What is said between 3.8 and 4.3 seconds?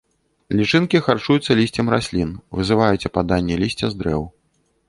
з дрэў.